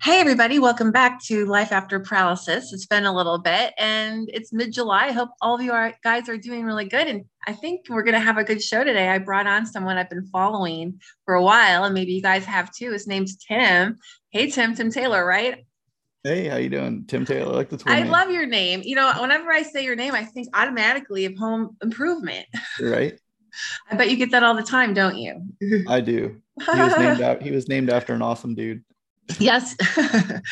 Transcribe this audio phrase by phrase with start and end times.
[0.00, 2.72] Hey, everybody, welcome back to Life After Paralysis.
[2.72, 5.06] It's been a little bit and it's mid July.
[5.06, 7.08] I hope all of you are, guys are doing really good.
[7.08, 9.08] And I think we're going to have a good show today.
[9.08, 12.72] I brought on someone I've been following for a while, and maybe you guys have
[12.72, 12.92] too.
[12.92, 13.98] His name's Tim.
[14.30, 15.66] Hey, Tim, Tim Taylor, right?
[16.22, 17.04] Hey, how you doing?
[17.08, 18.12] Tim Taylor, I like the I name.
[18.12, 18.82] love your name.
[18.84, 22.46] You know, whenever I say your name, I think automatically of home improvement.
[22.80, 23.18] Right.
[23.90, 25.42] I bet you get that all the time, don't you?
[25.88, 26.40] I do.
[26.60, 28.84] He was named out, he was named after an awesome dude.
[29.38, 29.76] Yes.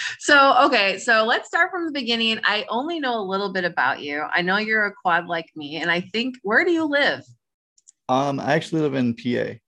[0.19, 0.99] so, okay.
[0.99, 2.41] So let's start from the beginning.
[2.45, 4.23] I only know a little bit about you.
[4.33, 5.77] I know you're a quad like me.
[5.77, 7.23] And I think, where do you live?
[8.09, 9.59] Um, I actually live in PA.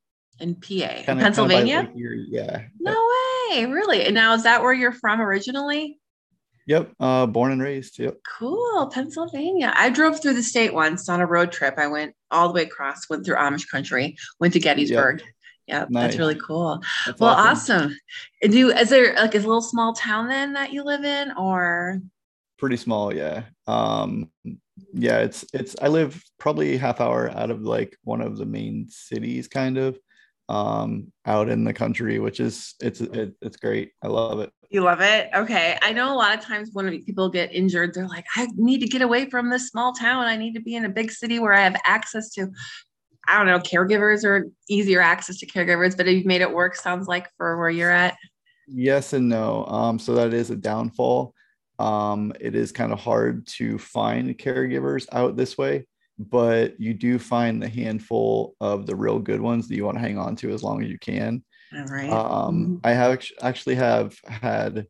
[0.40, 1.84] In PA, kind Pennsylvania?
[1.84, 2.62] Kind of yeah.
[2.78, 2.92] No
[3.50, 3.64] way.
[3.64, 4.04] Really?
[4.04, 5.98] And now, is that where you're from originally?
[6.68, 6.92] Yep.
[7.00, 7.98] Uh, born and raised.
[7.98, 8.18] Yep.
[8.38, 8.90] Cool.
[8.92, 9.72] Pennsylvania.
[9.74, 11.74] I drove through the state once on a road trip.
[11.78, 15.20] I went all the way across, went through Amish country, went to Gettysburg.
[15.20, 15.28] Yep.
[15.68, 16.04] Yeah, nice.
[16.04, 16.80] that's really cool.
[17.06, 17.76] That's well, awesome.
[17.76, 17.98] awesome.
[18.50, 22.00] Do is there like a little small town then that you live in, or
[22.58, 23.14] pretty small?
[23.14, 23.42] Yeah.
[23.66, 24.30] Um,
[24.94, 25.18] yeah.
[25.18, 25.76] It's it's.
[25.80, 29.98] I live probably half hour out of like one of the main cities, kind of,
[30.48, 33.92] um, out in the country, which is it's it, it's great.
[34.02, 34.50] I love it.
[34.70, 35.30] You love it?
[35.34, 35.78] Okay.
[35.80, 38.86] I know a lot of times when people get injured, they're like, I need to
[38.86, 40.26] get away from this small town.
[40.26, 42.48] I need to be in a big city where I have access to
[43.28, 47.06] I don't know, caregivers or easier access to caregivers, but you've made it work, sounds
[47.06, 48.16] like, for where you're at.
[48.66, 49.66] Yes and no.
[49.66, 51.34] Um, so that is a downfall.
[51.78, 55.86] Um, it is kind of hard to find caregivers out this way,
[56.18, 60.02] but you do find the handful of the real good ones that you want to
[60.02, 61.44] hang on to as long as you can.
[61.76, 62.10] All right.
[62.10, 62.76] Um, mm-hmm.
[62.82, 64.86] I have actually have had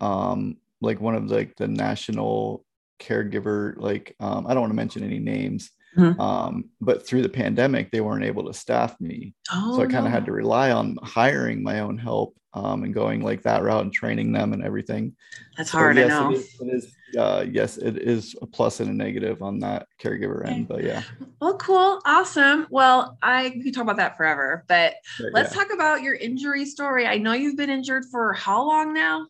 [0.00, 2.64] um, like one of like the national
[3.00, 6.20] caregiver, like um, I don't want to mention any names, Mm-hmm.
[6.20, 9.34] Um, but through the pandemic, they weren't able to staff me.
[9.52, 10.10] Oh, so I kind of no.
[10.10, 13.92] had to rely on hiring my own help um, and going like that route and
[13.92, 15.14] training them and everything.
[15.56, 16.30] That's so, hard, yes, I know.
[16.30, 19.86] It is, it is uh, yes, it is a plus and a negative on that
[20.00, 21.02] caregiver end, but yeah.
[21.40, 22.00] Well, cool.
[22.04, 22.66] Awesome.
[22.70, 25.62] Well, I could talk about that forever, but, but let's yeah.
[25.62, 27.06] talk about your injury story.
[27.06, 29.26] I know you've been injured for how long now?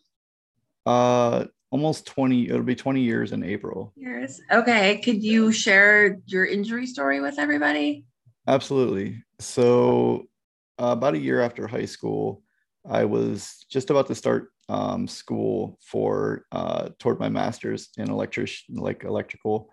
[0.85, 3.93] Uh, almost 20 it'll be 20 years in april.
[3.95, 4.41] Years.
[4.51, 8.05] Okay could you share your injury story with everybody?
[8.47, 9.23] Absolutely.
[9.39, 10.27] So
[10.79, 12.41] uh, about a year after high school
[12.89, 18.51] i was just about to start um, school for uh, toward my master's in electric
[18.69, 19.69] like electrical.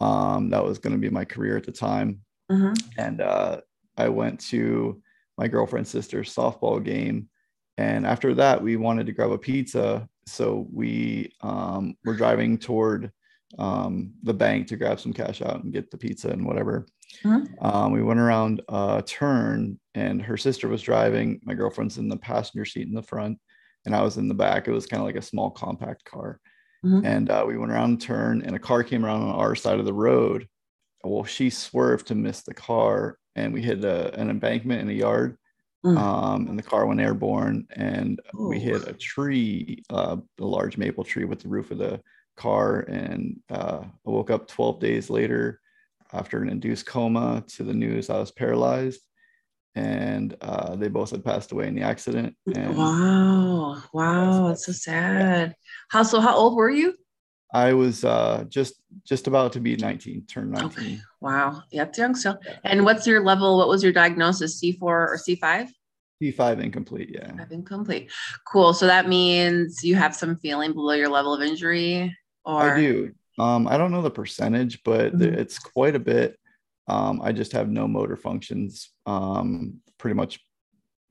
[0.00, 2.20] Um, that was going to be my career at the time.
[2.50, 2.72] Mm-hmm.
[2.98, 3.60] and uh,
[3.96, 5.00] i went to
[5.38, 7.28] my girlfriend's sister's softball game.
[7.78, 13.10] And after that we wanted to grab a pizza so we um, were driving toward
[13.58, 16.86] um, the bank to grab some cash out and get the pizza and whatever.
[17.24, 17.64] Mm-hmm.
[17.64, 21.40] Um, we went around a turn, and her sister was driving.
[21.44, 23.38] My girlfriend's in the passenger seat in the front,
[23.84, 24.66] and I was in the back.
[24.66, 26.40] It was kind of like a small compact car.
[26.84, 27.06] Mm-hmm.
[27.06, 29.78] And uh, we went around a turn, and a car came around on our side
[29.78, 30.48] of the road.
[31.04, 34.92] Well, she swerved to miss the car, and we hit a, an embankment in a
[34.92, 35.36] yard
[35.84, 35.98] Mm.
[35.98, 38.48] Um, and the car went airborne, and Ooh.
[38.48, 42.00] we hit a tree, uh, a large maple tree with the roof of the
[42.36, 42.80] car.
[42.80, 45.60] And uh, I woke up 12 days later
[46.12, 49.00] after an induced coma to the news I was paralyzed.
[49.74, 52.36] And uh, they both had passed away in the accident.
[52.54, 53.82] And wow.
[53.92, 54.48] Wow.
[54.48, 55.54] That's so sad.
[55.88, 56.20] How so?
[56.20, 56.94] How old were you?
[57.52, 58.74] I was uh, just
[59.04, 60.70] just about to be 19, turned 19.
[60.70, 61.00] Okay.
[61.20, 61.62] Wow.
[61.70, 62.38] Yep, young still.
[62.64, 63.58] And what's your level?
[63.58, 64.60] What was your diagnosis?
[64.62, 65.68] C4 or C5?
[66.22, 67.28] C5 incomplete, yeah.
[67.32, 68.12] C5 incomplete.
[68.46, 68.72] Cool.
[68.72, 73.12] So that means you have some feeling below your level of injury or I do.
[73.38, 75.34] Um, I don't know the percentage, but mm-hmm.
[75.38, 76.38] it's quite a bit.
[76.88, 80.40] Um, I just have no motor functions, um, pretty much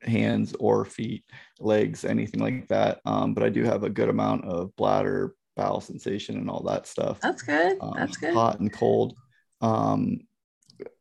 [0.01, 1.23] hands or feet,
[1.59, 2.99] legs, anything like that.
[3.05, 6.87] Um, but I do have a good amount of bladder, bowel sensation and all that
[6.87, 7.19] stuff.
[7.21, 7.77] That's good.
[7.81, 8.33] Um, That's good.
[8.33, 9.15] Hot and cold.
[9.61, 10.21] Um,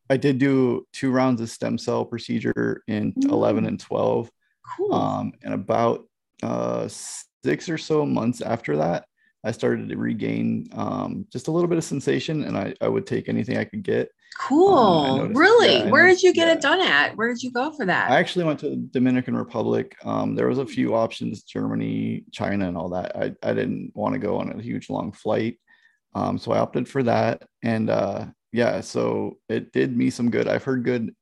[0.09, 3.29] I did do two rounds of stem cell procedure in mm.
[3.29, 4.29] 11 and 12.
[4.77, 4.93] Cool.
[4.93, 6.05] Um, and about
[6.43, 6.87] uh,
[7.43, 9.05] six or so months after that,
[9.43, 13.07] I started to regain um, just a little bit of sensation, and I, I would
[13.07, 14.11] take anything I could get.
[14.39, 14.77] Cool.
[14.77, 15.79] Um, really?
[15.79, 16.53] Yeah, Where did you get yeah.
[16.53, 17.15] it done at?
[17.17, 18.09] Where did you go for that?
[18.09, 19.95] I actually went to the Dominican Republic.
[20.03, 23.15] Um, there was a few options, Germany, China, and all that.
[23.15, 25.59] I, I didn't want to go on a huge long flight.
[26.15, 27.43] Um, so I opted for that.
[27.63, 30.47] And uh, yeah, so it did me some good.
[30.47, 31.13] I've heard good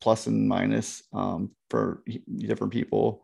[0.00, 2.02] plus and minus um, for
[2.36, 3.22] different people.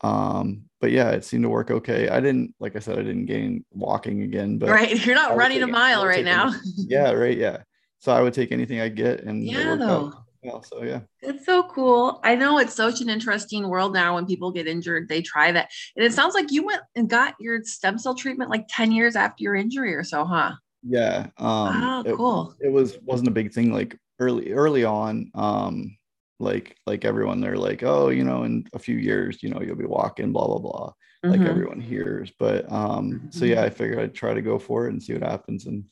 [0.00, 2.08] Um, but yeah, it seemed to work okay.
[2.08, 4.92] I didn't, like I said, I didn't gain walking again, but right.
[5.06, 6.52] You're not running a mile right now.
[6.76, 7.12] yeah.
[7.12, 7.38] Right.
[7.38, 7.58] Yeah.
[8.02, 10.12] So I would take anything I get and yeah, though.
[10.42, 10.62] well.
[10.64, 11.02] So yeah.
[11.22, 12.18] It's so cool.
[12.24, 15.70] I know it's such an interesting world now when people get injured, they try that.
[15.94, 19.14] And it sounds like you went and got your stem cell treatment like 10 years
[19.14, 20.54] after your injury or so, huh?
[20.82, 21.28] Yeah.
[21.36, 22.54] Um Oh, it, cool.
[22.60, 25.30] it was wasn't a big thing like early early on.
[25.36, 25.96] Um
[26.40, 29.76] like like everyone they're like, oh, you know, in a few years, you know, you'll
[29.76, 30.92] be walking, blah, blah, blah.
[31.28, 31.46] Like Mhm.
[31.46, 32.32] everyone hears.
[32.36, 33.50] But um, so Mhm.
[33.50, 35.66] yeah, I figured I'd try to go for it and see what happens.
[35.66, 35.84] And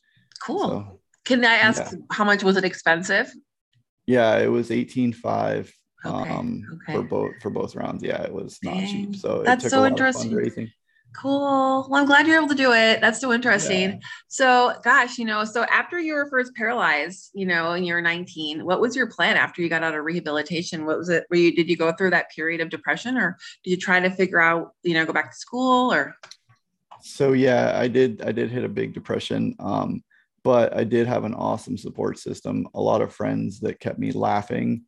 [0.45, 0.59] Cool.
[0.69, 1.99] so Can I ask Yeah.
[2.11, 3.31] how much was it expensive?
[4.07, 5.73] yeah, it was 18.5
[6.05, 6.95] Okay, um okay.
[6.95, 8.03] for both for both rounds.
[8.03, 8.87] Yeah, it was not Dang.
[8.87, 9.17] cheap.
[9.17, 10.71] So That's took so a lot interesting.
[11.15, 11.87] Cool.
[11.91, 13.01] Well, I'm glad you're able to do it.
[13.01, 13.91] That's so interesting.
[13.91, 13.99] Yeah.
[14.29, 18.01] So, gosh, you know, so after you were first paralyzed, you know, and you were
[18.01, 20.87] 19, what was your plan after you got out of rehabilitation?
[20.87, 21.27] What was it?
[21.31, 24.09] Were you did you go through that period of depression, or did you try to
[24.09, 26.17] figure out, you know, go back to school, or
[27.03, 30.05] so yeah i did i did hit a big depression um
[30.45, 34.13] but i did have an awesome support system a lot of friends that kept me
[34.13, 34.83] laughing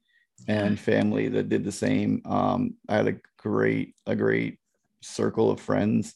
[0.48, 2.20] and family that did the same.
[2.24, 4.58] Um i had a great a great
[5.00, 6.14] circle of friends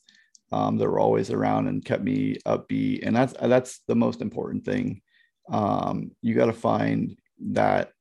[0.53, 4.65] um, that were always around and kept me upbeat and that's that's the most important
[4.65, 5.03] thing.
[5.51, 7.17] Um you got to find
[7.53, 7.93] that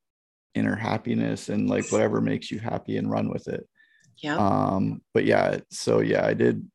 [0.53, 3.67] inner happiness and like whatever makes you happy and run with it.
[4.17, 6.65] Yeah, um but yeah so yeah i did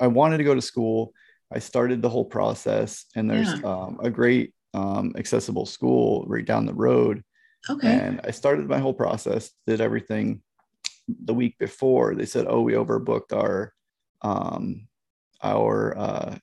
[0.00, 1.12] i wanted to go to school
[1.52, 3.70] i started the whole process and there's Yeah.
[3.72, 7.24] um, a great um, accessible school right down the road.
[7.70, 10.42] Okay, and i started my whole process did everything
[11.24, 12.14] the week before.
[12.14, 13.72] They said oh we overbooked our
[14.22, 14.88] um
[15.42, 16.36] our uh,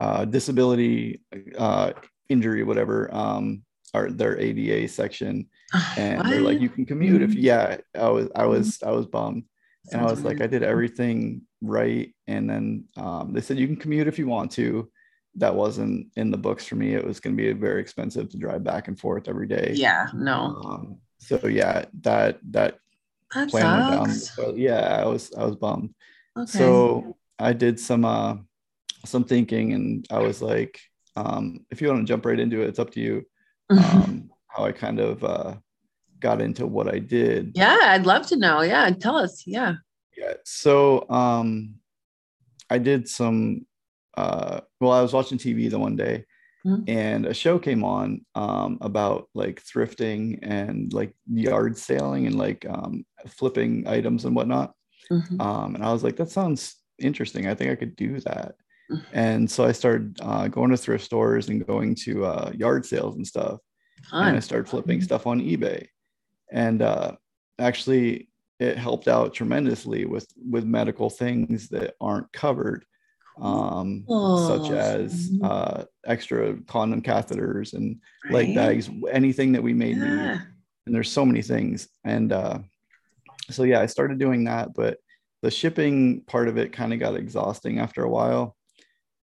[0.00, 1.22] uh disability
[1.56, 1.92] uh
[2.28, 3.62] injury whatever um
[3.94, 5.46] our their ada section.
[5.96, 7.42] And they're like you can commute if Mhm.
[7.42, 9.44] yeah i was i was i was bummed.
[9.92, 13.66] And i Sounds was like i did everything right and then um, they said you
[13.66, 14.90] can commute if you want to
[15.36, 18.36] that wasn't in the books for me it was going to be very expensive to
[18.36, 22.78] drive back and forth every day yeah, no, um, so yeah that that
[23.30, 24.36] that plan went down sucks.
[24.36, 25.94] so yeah i was i was bummed
[26.36, 26.58] Okay.
[26.58, 28.36] so i did some uh
[29.04, 30.80] some thinking and i was like
[31.16, 33.24] um if you want to jump right into it it's up to you
[33.70, 35.54] um how i kind of uh
[36.20, 38.62] got into what i did yeah, I'd love to know.
[38.62, 39.44] Yeah, tell us.
[39.46, 39.74] Yeah.
[40.16, 41.74] Yeah so um
[42.70, 43.66] i did some
[44.16, 46.24] uh well i was watching tv the one day
[46.64, 46.88] Mhm.
[46.88, 52.66] and a show came on um about like thrifting and like yard sailing and like
[52.68, 54.74] um flipping items and whatnot
[55.10, 55.40] Mhm.
[55.40, 58.54] um and i was like that sounds interesting i think i could do that
[58.90, 59.04] Mhm.
[59.12, 63.16] and so i started uh, going to thrift stores and going to uh, yard sales
[63.16, 63.60] and stuff
[64.20, 65.02] and I started flipping Mhm.
[65.02, 65.88] stuff on eBay.
[66.52, 67.16] And uh,
[67.58, 68.30] actually,
[68.64, 72.84] it helped out tremendously with with medical things that aren't covered,
[73.40, 74.04] um,
[74.48, 75.38] such as Mhm.
[75.42, 78.00] uh, extra condom catheters and
[78.30, 80.24] leg bags, anything that we may need.
[80.24, 80.40] Yeah.
[80.86, 81.88] And there's so many things.
[82.04, 82.58] And uh,
[83.50, 84.98] so yeah, I started doing that, but
[85.42, 88.56] the shipping part of it kind of got exhausting after a while.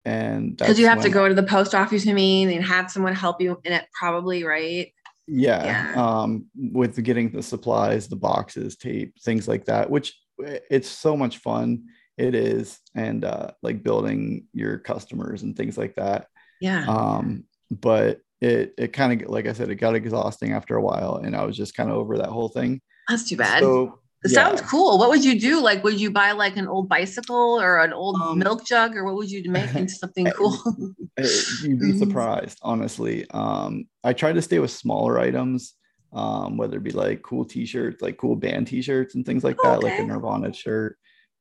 [0.04, 3.14] And Because you have to go to the post office, you mean, and have someone
[3.14, 4.92] help you in it, probably, right?
[5.26, 6.22] Yeah, Yeah.
[6.22, 11.16] um with getting the supplies the boxes tape things like that which eh, it's so
[11.16, 11.84] much fun
[12.18, 16.26] it is and uh like building your customers and things like that
[16.60, 16.84] Yeah.
[16.86, 21.16] um but it it kind of like i said it got exhausting after a while
[21.24, 23.60] and i was just kind of over that whole thing That's too bad.
[23.60, 24.34] so it yeah.
[24.34, 24.98] sounds cool.
[24.98, 25.60] What would you do?
[25.60, 29.04] Like, would you buy like an old bicycle or an old Um, milk jug, or
[29.04, 30.56] what would you make into something cool?
[31.18, 35.74] You'd be surprised honestly um i try to stay with smaller items
[36.12, 39.80] um whether it be like cool t-shirts like cool band t-shirts and things like that
[39.82, 40.96] like a nirvana shirt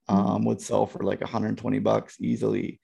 [0.09, 0.15] Mhm.
[0.35, 2.79] um would sell for like 120 bucks easily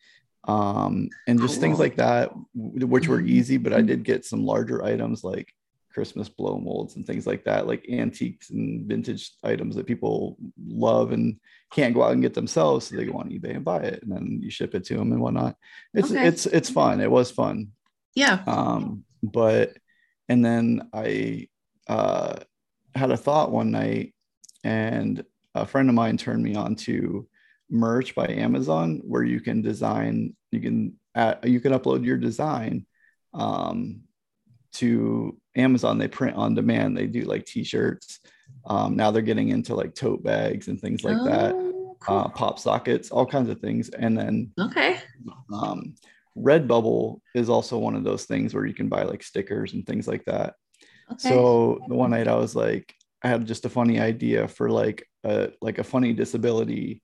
[0.47, 3.29] um and just things like that which were Mhm.
[3.29, 5.53] easy but i did get some larger items like
[5.93, 11.11] christmas blow molds and things like that like antiques and vintage items that people love
[11.11, 11.39] and
[11.71, 14.11] can't go out and get themselves so they go on ebay and buy it and
[14.11, 15.55] then you ship it to them and whatnot
[15.93, 16.27] it's Okay.
[16.27, 17.69] it's it's fun it was fun
[18.15, 18.41] yeah.
[18.47, 19.77] um but
[20.27, 21.47] and then i
[21.87, 22.35] uh
[22.95, 24.13] had a thought one night
[24.63, 25.23] and
[25.55, 27.27] a friend of mine turned me on to
[27.69, 32.85] merch by amazon where you can design you can add, you can upload your design
[33.33, 34.01] um
[34.73, 38.19] to amazon they print on demand they do like t-shirts
[38.65, 42.17] um now they're getting into like tote bags and things like that Oh, cool.
[42.17, 44.99] uh pop sockets all kinds of things and then okay.
[45.53, 45.95] um,
[46.37, 50.07] Redbubble is also one of those things where you can buy like stickers and things
[50.07, 50.53] like that.
[51.11, 51.17] Okay.
[51.29, 55.05] So the one night I was like, I had just a funny idea for like
[55.25, 57.01] a like a funny disability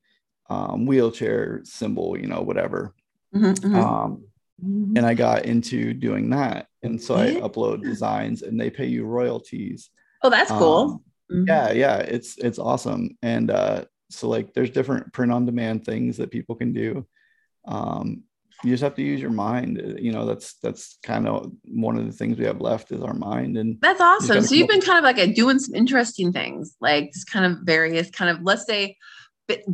[0.49, 2.93] um, wheelchair symbol, you know, whatever.
[3.35, 3.75] Mhm, mhm.
[3.75, 4.23] Um,
[4.63, 6.67] and I got into doing that.
[6.83, 9.89] And so I upload designs and they pay you royalties.
[10.23, 10.77] Oh, that's cool.
[10.77, 11.47] Um, Mhm.
[11.47, 13.17] yeah, yeah, it's it's awesome.
[13.23, 17.05] And uh so like there's different print on demand things that people can do.
[17.65, 18.23] Um
[18.63, 19.97] you just have to use your mind.
[19.99, 23.13] You know, that's that's kind of one of the things we have left is our
[23.13, 23.57] mind.
[23.57, 24.27] And That's awesome.
[24.35, 27.45] gotta So you've been kind of like a, doing some interesting things, like just kind
[27.51, 28.95] of various kind of let's say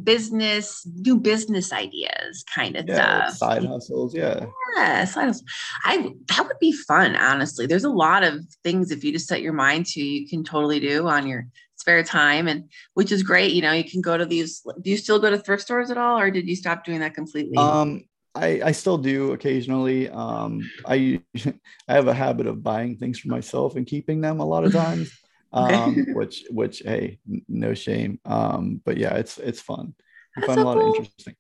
[0.04, 3.38] business, new business ideas kind of yeah, stuff.
[3.38, 4.14] side hustles.
[4.14, 4.46] Yeah.
[4.76, 5.44] Yes, I, was-
[5.84, 7.16] I that would be fun.
[7.16, 10.44] Honestly, there's a lot of things if you just set your mind to, you can
[10.44, 13.54] totally do on your spare time, and which is great.
[13.54, 14.62] You know, you can go to these.
[14.82, 17.16] Do you still go to thrift stores at all, or did you stop doing that
[17.16, 17.58] completely?
[17.58, 20.10] Um, I, I still do occasionally.
[20.10, 21.22] Um, I
[21.88, 24.72] I have a habit of buying things for myself and keeping them a lot of
[24.84, 25.12] times.
[25.54, 28.20] Um, which which hey, no shame.
[28.26, 29.94] Um, but yeah, it's it's fun.
[30.38, 30.92] I find so a lot cool.
[30.92, 31.36] of interesting.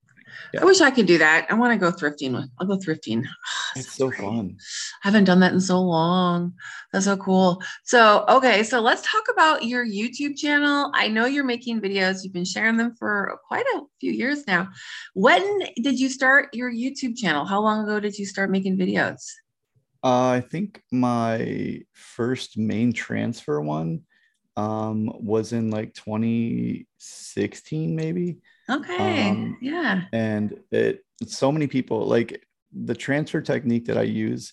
[0.54, 0.62] yeah.
[0.62, 1.48] I wish I could do that.
[1.50, 2.34] I want to go thrifting.
[2.34, 3.26] with- I'll go thrifting.
[3.78, 4.20] It's so great.
[4.20, 4.58] fun.
[5.02, 6.56] I haven't done that in so long.
[6.92, 7.62] That's so cool.
[7.86, 10.92] So, okay, so let's talk about your YouTube channel.
[10.94, 12.22] I know you're making videos.
[12.22, 14.68] You've been sharing them for quite a few years now.
[15.14, 15.42] When
[15.82, 17.46] did you start your YouTube channel?
[17.46, 19.22] How long ago did you start making videos?
[20.04, 24.02] Uh, I think my first main transfer one
[24.58, 28.38] um was in like 2016 maybe
[28.70, 29.30] Okay.
[29.30, 30.02] Um, yeah.
[30.14, 32.44] and it so many people like
[32.74, 34.52] the transfer technique that i use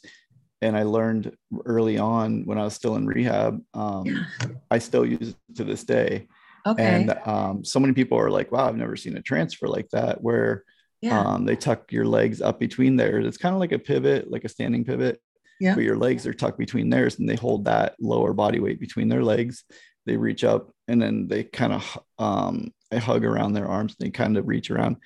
[0.62, 4.24] and i learned early on when i was still in rehab um, Yeah.
[4.70, 6.26] i still use it to this day
[6.66, 6.84] Okay.
[6.84, 10.22] and um, so many people are like wow i've never seen a transfer like that
[10.22, 10.64] where
[11.00, 11.20] yeah.
[11.20, 14.44] um, they tuck your legs up between theirs it's kind of like a pivot like
[14.44, 15.20] a standing pivot
[15.60, 15.74] Yeah.
[15.74, 19.08] but your legs are tucked between theirs and they hold that lower body weight between
[19.08, 19.64] their legs.
[20.06, 24.06] They reach up and then they kind of um I hug around their arms and
[24.06, 24.96] they kind of reach around.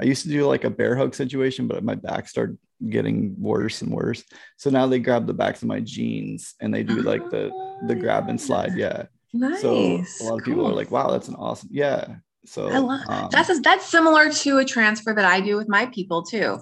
[0.00, 3.82] I used to do like a bear hug situation but my back started getting worse
[3.82, 4.24] and worse.
[4.56, 7.50] So now they grab the backs of my jeans and they do like the
[7.86, 8.72] the grab and slide.
[8.76, 9.04] Yeah.
[9.34, 9.62] Nice.
[9.62, 12.16] so a lot of people are like wow that's an awesome yeah.
[12.44, 15.86] So I love um, that's that's similar to a transfer that I do with my
[15.86, 16.58] people too.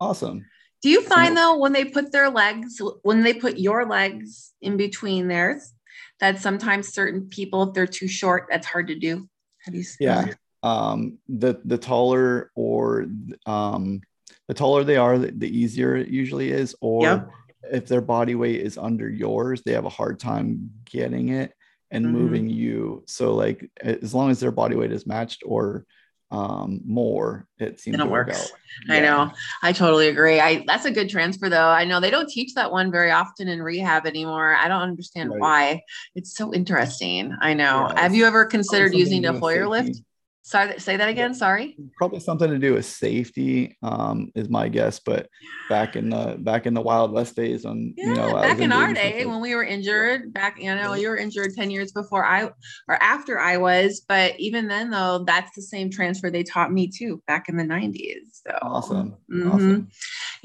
[0.00, 0.44] awesome
[0.82, 4.76] Do you find though when they put their legs, when they put your legs in
[4.76, 5.72] between theirs,
[6.20, 9.28] that sometimes certain people, if they're too short, that's hard to do?
[9.64, 9.84] Have you?
[9.98, 10.26] yeah
[10.62, 13.06] um the the taller or
[13.46, 14.00] um
[14.48, 17.30] the taller they are the, the easier it usually is or Yep.
[17.72, 21.52] if their body weight is under yours they have a hard time getting it
[21.90, 22.10] and Mhm.
[22.10, 25.84] moving you so like as long as their body weight is matched or
[26.32, 28.42] um more it seems it to work works.
[28.42, 28.58] out
[28.90, 29.30] I know.
[29.62, 30.40] I totally agree.
[30.40, 31.68] I that's a good transfer though.
[31.68, 34.54] I know they don't teach that one very often in rehab anymore.
[34.54, 35.40] I don't understand Right.
[35.40, 35.82] why.
[36.14, 37.34] It's so interesting.
[37.40, 37.88] I know.
[37.94, 40.02] Yeah, Have you ever considered using a Hoyer lift?
[40.46, 41.34] Sorry, say that again.
[41.34, 41.76] Sorry.
[41.96, 45.28] probably something to do with safety um is my guess but
[45.68, 48.70] back in the back in the wild west days on Yeah, you know back in
[48.70, 52.24] our day when we were injured, back you know you were injured ten years before
[52.24, 52.44] I
[52.88, 56.88] or after I was, but even then though, that's the same transfer they taught me
[56.96, 58.42] too back in the nineties.
[58.46, 59.52] So awesome Mhm.
[59.52, 59.88] awesome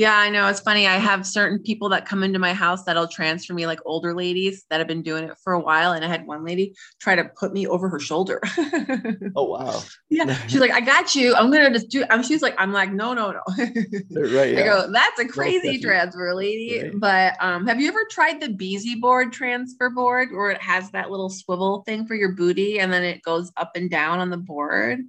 [0.01, 0.47] Yeah, I know.
[0.47, 0.87] It's funny.
[0.87, 4.65] I have certain people that come into my house that'll transfer me, like older ladies
[4.71, 5.91] that have been doing it for a while.
[5.91, 8.41] And I had one lady try to put me over her shoulder.
[9.35, 9.79] oh wow
[10.09, 11.35] yeah, she's like, "I got you.
[11.35, 12.23] I'm gonna just do." I'm.
[12.23, 15.79] She's like, "I'm like, no, no, no." right yeah I go, "That's a crazy definitely.
[15.81, 16.91] transfer, lady." Right.
[16.95, 21.11] But um, have you ever tried the Beasy board transfer board, where it has that
[21.11, 24.37] little swivel thing for your booty, and then it goes up and down on the
[24.37, 25.01] board?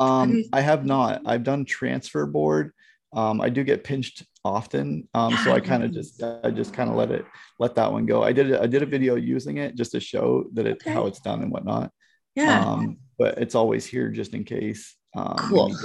[0.00, 1.22] Um, you- I have not.
[1.24, 2.72] I've done transfer board.
[3.12, 5.08] Um, I do get pinched often.
[5.14, 7.24] Um, so I kind of just I just kind of let it
[7.58, 8.22] let that one go.
[8.22, 11.20] I did I did a video using it just to show that it how it's
[11.20, 11.90] done and whatnot.
[12.34, 12.64] Yeah.
[12.64, 14.94] Um, but it's always here just in case.
[15.16, 15.76] Um, Cool.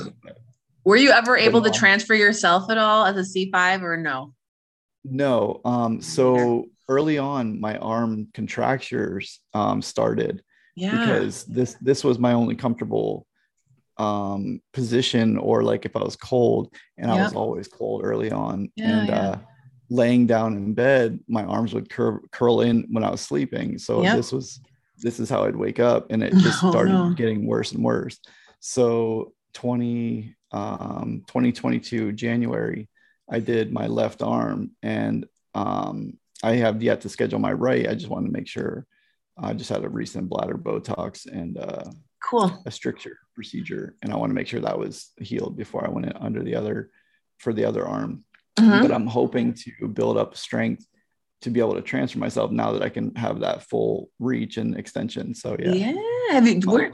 [0.85, 4.33] Were you ever able to transfer yourself at all as a C5 or no?
[5.05, 5.61] No.
[5.63, 10.43] Um, so early on, my arm contractures um, started.
[10.75, 11.05] Yeah.
[11.05, 13.27] because this this was my only comfortable
[13.97, 18.69] um position or like if i was cold and i was always cold early on
[18.75, 19.15] Yeah, and yeah.
[19.15, 19.37] uh
[19.89, 24.01] laying down in bed my arms would curl curl in when i was sleeping so
[24.01, 24.15] Yep.
[24.15, 24.59] this was
[24.97, 27.13] this is how i'd wake up and it just Oh, started no.
[27.13, 28.19] getting worse and worse
[28.59, 32.89] so 20 um 2022 january
[33.29, 37.93] i did my left arm and um i have yet to schedule my right i
[37.93, 38.87] just wanted to make sure
[39.35, 41.85] I just had a recent bladder Botox and uh,
[42.33, 42.63] cool.
[42.65, 46.07] a stricture procedure, and I want to make sure that was healed before I went
[46.07, 46.89] in under the other
[47.37, 48.25] for the other arm.
[48.57, 48.81] Mhm.
[48.81, 50.85] But I'm hoping to build up strength
[51.41, 54.77] to be able to transfer myself now that I can have that full reach and
[54.77, 55.35] extension.
[55.35, 55.93] So yeah, Yeah.
[56.29, 56.91] Have you, where,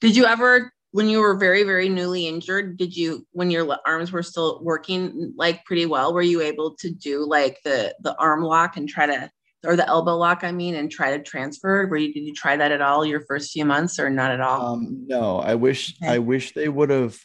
[0.00, 4.12] did you ever when you were very very newly injured did you when your arms
[4.12, 8.42] were still working like pretty well were you able to do like the the arm
[8.44, 9.28] lock and try to
[9.64, 12.56] or the elbow lock i mean and try to transfer were you did you try
[12.56, 15.94] that at all your first few months or not at all um, no i wish
[16.02, 16.14] okay.
[16.14, 17.18] i wish they would have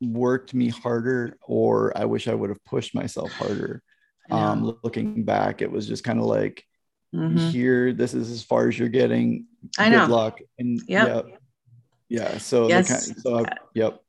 [0.00, 3.82] worked me harder or i wish i would have pushed myself harder
[4.30, 6.64] um looking back it was just kind of like
[7.14, 7.36] mm-hmm.
[7.48, 9.46] here this is as far as you're getting
[9.78, 11.26] i know Good luck and yep.
[11.26, 11.36] yeah
[12.08, 12.38] yeah.
[12.38, 12.88] So, yes.
[12.88, 14.00] Kind of, so I, yep.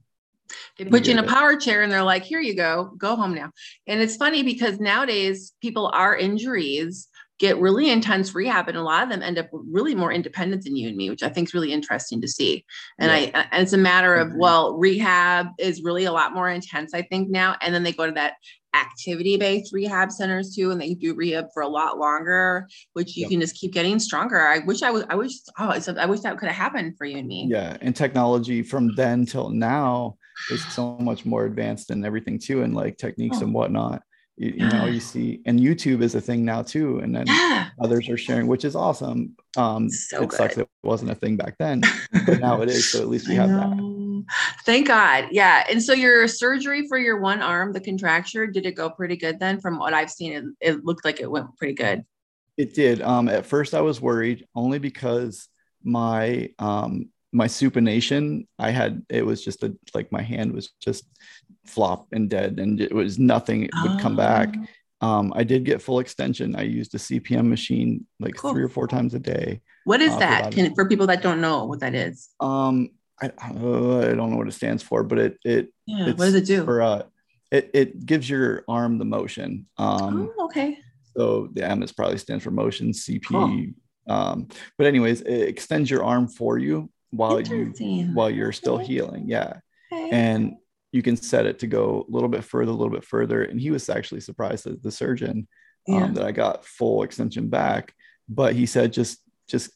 [0.77, 3.36] They put you in a power chair and they're like, here you go, go home
[3.36, 3.51] now.
[3.86, 7.07] And it's funny because nowadays people are injuries
[7.39, 10.75] get really intense rehab and a lot of them end up really more independent than
[10.75, 12.63] you and me which i think is really interesting to see
[13.00, 13.39] and yeah.
[13.39, 14.39] i and it's a matter of mm-hmm.
[14.39, 18.05] well rehab is really a lot more intense i think now and then they go
[18.05, 18.34] to that
[18.75, 23.22] activity based rehab centers too and they do rehab for a lot longer which you
[23.22, 23.31] yep.
[23.31, 26.38] can just keep getting stronger i wish i was i wish oh i wish that
[26.38, 30.15] could have happened for you and me yeah and technology from then till now
[30.51, 33.43] is so much more advanced and everything too and like techniques oh.
[33.43, 34.03] and whatnot
[34.39, 37.69] you, you, know you see and youtube is a thing now too and then yeah.
[37.81, 40.38] others are sharing which is awesome um so it good.
[40.38, 41.81] sucks it wasn't a thing back then
[42.25, 44.00] but now it is so at least we have that
[44.65, 45.27] Thank God.
[45.31, 45.63] Yeah.
[45.69, 49.39] And so your surgery for your one arm, the contracture, did it go pretty good
[49.39, 49.60] then?
[49.60, 52.03] From what I've seen, it, it looked like it went pretty good.
[52.58, 53.01] It did.
[53.01, 55.48] Um, at first I was worried only because
[55.84, 61.05] my um my supination, I had it was just a like my hand was just
[61.69, 63.99] flop and dead and it was nothing it would oh.
[63.99, 64.55] come back.
[64.55, 64.65] Oh.
[65.01, 66.55] Um, I did get full extension.
[66.55, 68.51] I used a CPM machine like cool.
[68.51, 69.61] three or four times a day.
[69.85, 70.51] What is uh, that?
[70.51, 72.29] Can, for people that don't know what that is?
[72.41, 72.89] Um,
[73.21, 76.07] I, uh, I don't know what it stands for, but it it yeah.
[76.07, 76.65] What does it do?
[76.65, 77.03] For uh,
[77.51, 79.67] it it gives your arm the motion.
[79.77, 80.77] Um, oh, okay.
[81.15, 82.91] So the M is probably stands for motion.
[82.91, 83.73] CP.
[84.07, 84.47] Um,
[84.77, 87.73] but anyways, it extends your arm for you while you
[88.13, 88.85] while you're still okay.
[88.85, 89.25] healing.
[89.27, 89.59] Yeah.
[89.91, 90.09] Okay.
[90.11, 90.57] And
[90.91, 93.43] you can set it to go a little bit further, a little bit further.
[93.43, 95.48] And he was actually surprised that the surgeon
[95.88, 97.93] um, that I got full extension back.
[98.27, 99.72] But he said just just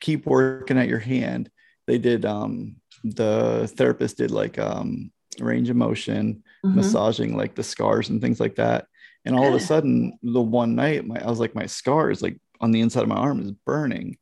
[0.00, 1.50] keep working at your hand
[1.88, 6.76] they did um the therapist did like um range of motion mm-hmm.
[6.76, 8.86] massaging like the scars and things like that
[9.24, 12.38] and all of a sudden the one night my i was like my scars like
[12.60, 14.16] on the inside of my arm is burning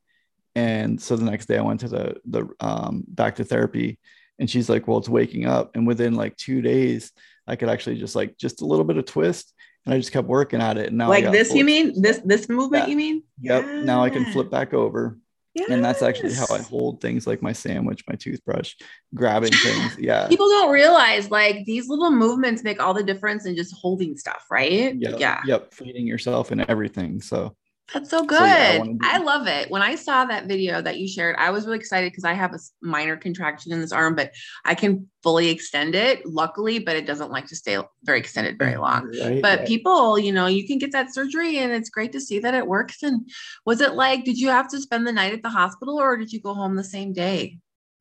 [0.55, 3.98] and so the next day i went to the the um back to therapy
[4.38, 7.12] and she's like well it's waking up and within like two days
[7.46, 10.29] i could actually just like just a little bit of twist and i just kept
[10.29, 12.90] working at it and now like this you mean this this movement yeah.
[12.90, 13.83] you mean yep yeah.
[13.83, 15.18] now i can flip back over
[15.57, 15.70] Yes.
[15.70, 18.75] And that's actually how I hold things like my sandwich, my toothbrush,
[19.14, 19.96] grabbing things.
[19.99, 20.29] Yeah.
[20.29, 24.44] People don't realize like these little movements make all the difference in just holding stuff,
[24.51, 24.94] right?
[24.94, 25.18] Yep.
[25.18, 25.40] Yeah.
[25.46, 25.72] Yep.
[25.72, 27.22] Feeding yourself and everything.
[27.22, 27.57] So
[27.92, 28.38] that's so good.
[28.38, 29.70] So, yeah, I, I, love it.
[29.70, 32.53] When I saw that video that you shared, I was really excited because I have
[32.53, 34.33] a minor contraction in this arm, but
[34.64, 38.75] I can fully extend it, luckily, but it doesn't like to stay very extended very
[38.75, 39.12] mm, long.
[39.20, 39.68] Right, but right.
[39.68, 42.66] people, you know, you can get that surgery and it's great to see that it
[42.66, 43.03] works.
[43.05, 43.29] And
[43.64, 46.33] was it like, did you have to spend the night at the hospital or did
[46.33, 47.59] you go home the same day?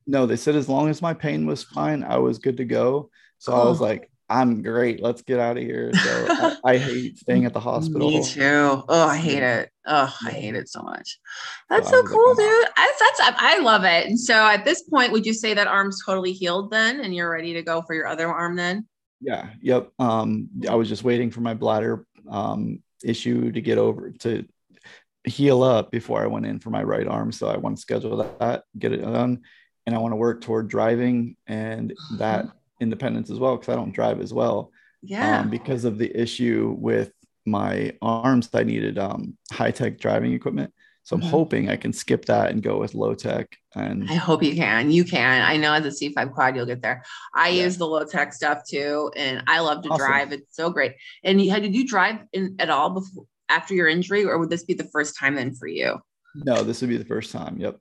[0.08, 3.10] No, they said as long as my pain was fine, I was good to go.
[3.38, 3.84] So I was oh.
[3.84, 5.02] like, I'm great.
[5.02, 5.92] Let's get out of here.
[5.94, 8.10] So I, I, hate staying at the hospital.
[8.10, 8.84] Me too.
[8.88, 9.70] Oh, I hate it.
[9.86, 11.20] Oh, I hate it so much.
[11.70, 12.68] That's so, so cool, like, dude.
[12.76, 14.08] I, that's I love it.
[14.08, 17.30] And so at this point, would you say that arm's totally healed then, and you're
[17.30, 18.88] ready to go for your other arm then?
[19.22, 19.50] Yeah.
[19.62, 19.92] Yep.
[20.00, 24.44] Um, I was just waiting for my bladder um issue to get over to
[25.24, 27.32] heal up before I went in for my right arm.
[27.32, 29.42] So I want to schedule that, get it done,
[29.86, 32.48] and I want to work toward driving and that
[32.80, 34.72] independence as well because I don't drive as well.
[35.02, 35.40] Yeah.
[35.40, 37.12] Um, because of the issue with
[37.46, 40.74] my arms, I needed um, high tech driving equipment.
[41.04, 41.30] So I'm mm-hmm.
[41.30, 43.56] hoping I can skip that and go with low tech.
[43.76, 44.90] And I hope you can.
[44.90, 45.44] You can.
[45.44, 47.04] I know as a C5 quad, you'll get there.
[47.36, 47.66] I yeah.
[47.66, 50.08] use the low tech stuff too, and I love to awesome.
[50.08, 50.32] drive.
[50.32, 50.96] It's so great.
[51.24, 54.64] And you, did you drive in at all before after your injury, or would this
[54.64, 56.00] be the first time then for you?
[56.34, 57.58] No, this would be the first time.
[57.60, 57.78] Yep.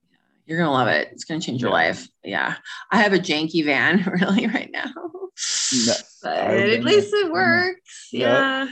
[0.46, 1.08] You're gonna love it.
[1.12, 1.74] It's gonna change your yeah.
[1.74, 2.08] life.
[2.22, 2.56] Yeah.
[2.90, 4.92] I have a janky van really right now.
[4.94, 8.08] No, but at least it works.
[8.12, 8.68] Yeah.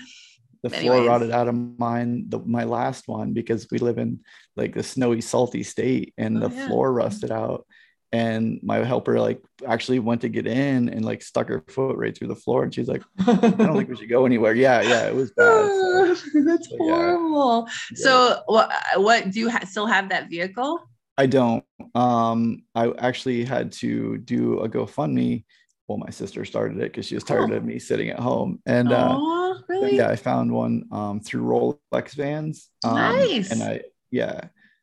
[0.62, 4.20] The floor rotted out of mine, the, my last one, because we live in
[4.54, 6.66] like the snowy, salty state and oh, the yeah.
[6.68, 7.66] floor rusted out.
[8.12, 12.16] And my helper like actually went to get in and like stuck her foot right
[12.16, 12.62] through the floor.
[12.62, 14.54] And she's like, I don't think we should go anywhere.
[14.54, 15.66] Yeah, yeah, it was bad.
[15.66, 17.66] So, That's so, horrible.
[17.66, 17.96] Yeah.
[17.96, 20.78] So what what do you ha- still have that vehicle?
[21.18, 21.64] I don't.
[21.94, 25.44] Um, I actually had to do a GoFundMe.
[25.88, 27.56] Well, my sister started it because she was tired oh.
[27.56, 29.96] of me sitting at home, and Aww, uh, really?
[29.96, 32.68] yeah, I found one um, through Rollx Vans.
[32.84, 33.50] Um, nice.
[33.50, 34.40] And I, yeah.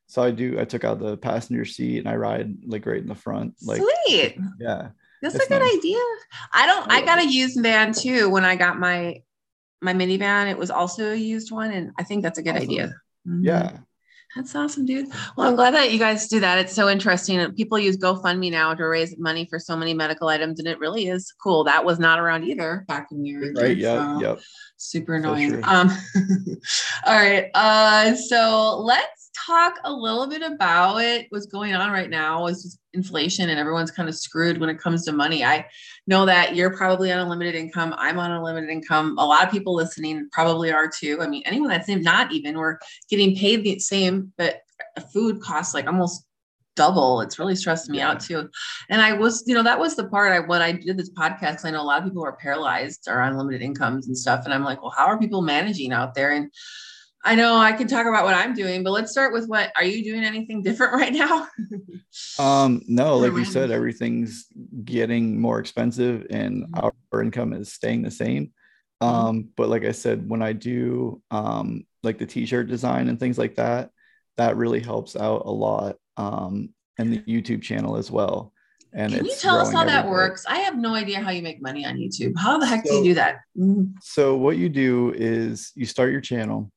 [0.07, 0.59] So I do.
[0.59, 3.55] I took out the passenger seat and I ride like right in the front.
[3.61, 4.37] Like Sweet.
[4.59, 4.89] yeah.
[5.21, 5.77] That's a good nice.
[5.77, 5.97] idea.
[6.53, 6.91] I don't.
[6.91, 9.21] I got a used van too when I got my
[9.81, 10.49] my minivan.
[10.49, 12.69] It was also a used one, and I think that's a good Awesome.
[12.69, 12.95] idea.
[13.27, 13.45] Mhm.
[13.45, 13.77] Yeah.
[14.35, 15.07] That's awesome, dude.
[15.35, 16.59] Well, I'm glad that you guys do that.
[16.59, 17.51] It's so interesting.
[17.53, 21.07] People use GoFundMe now to raise money for so many medical items, and it really
[21.07, 21.63] is cool.
[21.63, 23.69] That was not around either back in we were Right.
[23.69, 23.97] kids, Yep.
[23.99, 24.39] so Yep.
[24.77, 25.49] super annoying.
[25.53, 25.61] true.
[25.65, 25.89] um,
[27.07, 27.49] all right.
[27.55, 31.27] Uh, so let's talk a little bit about it.
[31.29, 34.79] What's going on right now is just inflation, and everyone's kind of screwed when it
[34.79, 35.43] comes to money.
[35.43, 35.65] I
[36.07, 37.93] know that you're probably on a limited income.
[37.97, 39.17] I'm on a limited income.
[39.17, 41.19] A lot of people listening probably are too.
[41.21, 42.77] I mean, anyone that's not even, we're
[43.09, 44.61] getting paid the same, but
[45.13, 46.25] food costs like almost
[46.75, 47.19] double.
[47.19, 48.11] It's really stressing me Yeah.
[48.11, 48.49] out too.
[48.89, 51.65] And I was, you know, that was the part I when I did this podcast.
[51.65, 54.45] I know a lot of people are paralyzed or on limited incomes and stuff.
[54.45, 56.31] And I'm like, well, how are people managing out there?
[56.31, 56.49] And
[57.23, 59.83] I know I can talk about what I'm doing, but let's start with what are
[59.83, 61.47] you doing anything different right now?
[62.37, 64.45] Um, no, like you said, everything's
[64.85, 66.93] getting more expensive and Mhm.
[67.11, 68.51] our income is staying the same.
[69.01, 73.37] Um, but like I said, when I do um like the t-shirt design and things
[73.37, 73.91] like that,
[74.37, 75.97] that really helps out a lot.
[76.17, 78.53] Um, and the YouTube channel as well.
[78.93, 80.09] And Can you tell us how that day.
[80.09, 80.45] works?
[80.47, 82.33] I have no idea how you make money on YouTube.
[82.37, 83.37] How the heck do you do that?
[83.57, 83.93] Mhm.
[84.01, 86.71] So what you do is you start your channel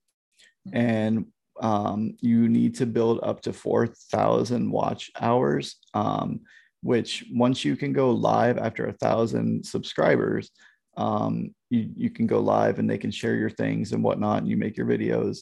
[0.72, 1.26] and
[1.60, 6.40] um, you need to build up to 4,000 watch hours, um,
[6.82, 10.50] which once you can go live after a thousand subscribers,
[10.96, 14.48] um, you, you can go live and they can share your things and whatnot and
[14.48, 15.40] you make your videos.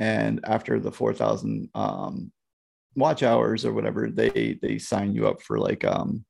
[0.00, 2.32] And after the 4,000 um,
[2.94, 6.24] watch hours or whatever, they, they sign you up for like um,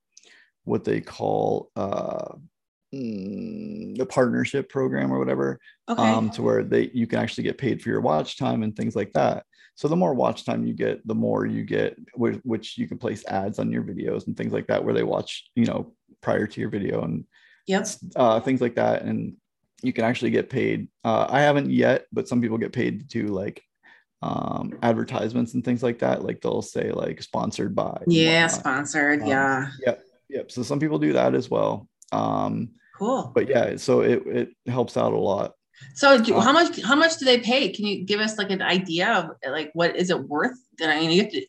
[0.64, 2.34] what they call uh,
[2.90, 6.02] the partnership program or whatever Okay.
[6.02, 8.96] um, to where they you can actually get paid for your watch time and things
[8.96, 9.44] like that.
[9.74, 12.98] So the more watch time you get, the more you get, which, which you can
[12.98, 16.48] place ads on your videos and things like that, where they watch, you know, prior
[16.48, 17.24] to your video and
[17.66, 17.86] yep.
[18.16, 19.36] uh, things like that, and
[19.82, 20.88] you can actually get paid.
[21.04, 23.62] Uh, I haven't yet, but some people get paid to do like
[24.20, 26.24] um, advertisements and things like that.
[26.24, 28.02] Like they'll say like sponsored by.
[28.08, 29.22] Yeah, sponsored.
[29.22, 29.68] Um, yeah.
[29.86, 30.02] Yep.
[30.30, 30.50] Yep.
[30.50, 31.88] So some people do that as well.
[32.12, 33.30] Um, Cool.
[33.34, 35.52] but yeah, so it it helps out a lot.
[35.94, 37.68] So do, Uh, how much how much do they pay?
[37.70, 40.58] Can you give us like an idea of like what is it worth?
[40.80, 41.46] And I mean you have to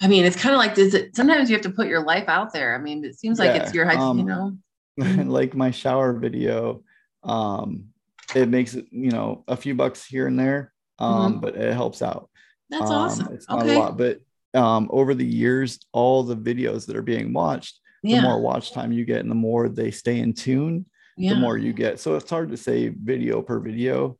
[0.00, 2.28] I mean it's kind of like does it sometimes you have to put your life
[2.28, 2.74] out there.
[2.76, 4.56] I mean it seems like it's Yeah, your you um, know.
[5.00, 5.30] Mhm.
[5.30, 6.84] like my shower video
[7.24, 7.84] um
[8.36, 12.02] it makes it you know a few bucks here and there um but it helps
[12.02, 12.28] out
[12.68, 13.32] That's um, awesome.
[13.34, 13.74] it's not Okay.
[13.74, 14.20] a lot but
[14.54, 18.92] um over the years all the videos that are being watched the more watch time
[18.92, 20.84] you get and the more they stay in tune
[21.16, 21.34] yeah.
[21.34, 24.16] the more you get so it's hard to say video per video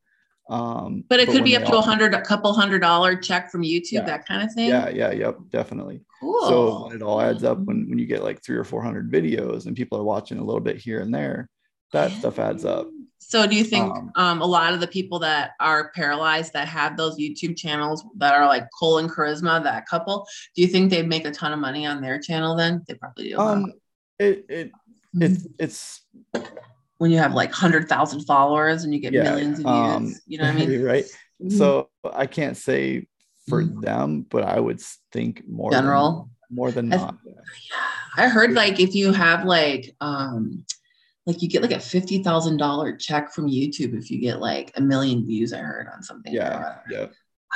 [0.50, 3.62] um but it could be up to a hundred, a couple hundred dollar check from
[3.62, 4.02] YouTube, Yeah.
[4.04, 4.68] that kind of thing.
[4.68, 6.48] yeah yeah yep definitely Cool.
[6.48, 9.10] so when it all adds up when, when you get like three or four hundred
[9.10, 11.48] videos and people are watching a little bit here and there
[11.92, 12.88] that stuff adds up
[13.28, 16.68] So do you think Um, um, a lot of the people that are paralyzed that
[16.68, 20.90] have those YouTube channels that are like Cole and Charisma, that couple, do you think
[20.90, 22.82] they'd make a ton of money on their channel then?
[22.88, 23.38] They probably do.
[23.38, 23.72] um
[24.18, 24.70] it it
[25.20, 26.02] it's it's
[26.98, 29.96] when you have like hundred thousand followers and you get Yeah, millions of views.
[29.96, 30.82] um, you know what I mean?
[30.92, 31.06] right
[31.42, 31.58] Mhm.
[31.58, 33.06] so i can't say
[33.48, 33.80] for Mhm.
[33.82, 34.80] them but i would
[35.10, 36.28] think more than- General.
[36.50, 37.16] more than I- not
[38.16, 40.64] I heard like if you have like um
[41.26, 44.72] like you get like a fifty thousand dollar check from YouTube if you get like
[44.76, 45.52] a million views.
[45.52, 46.32] I heard on something.
[46.32, 47.06] yeah yeah